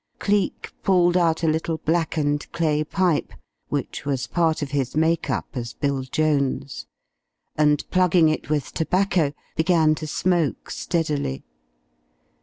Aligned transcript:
Cleek 0.17 0.73
pulled 0.81 1.15
out 1.15 1.43
a 1.43 1.47
little 1.47 1.77
blackened 1.77 2.51
clay 2.51 2.83
pipe, 2.83 3.33
which 3.69 4.03
was 4.03 4.25
part 4.25 4.63
of 4.63 4.71
his 4.71 4.95
make 4.95 5.29
up 5.29 5.49
as 5.53 5.73
Bill 5.73 6.01
Jones, 6.01 6.87
and, 7.55 7.87
plugging 7.91 8.27
it 8.27 8.49
with 8.49 8.73
tobacco, 8.73 9.31
began 9.55 9.93
to 9.93 10.07
smoke 10.07 10.71
steadily. 10.71 11.43